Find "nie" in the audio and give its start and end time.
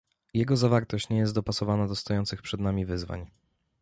1.09-1.17